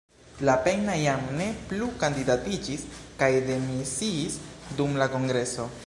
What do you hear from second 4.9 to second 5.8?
la kongreso.